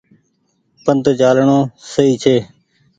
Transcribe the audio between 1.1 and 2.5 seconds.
چآلڻو سئي ڇي۔